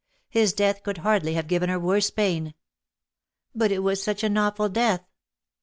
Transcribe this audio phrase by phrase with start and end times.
[0.29, 2.53] His death could hardly have given her worse pain.^^ '^
[3.53, 5.05] But it was such an awful death.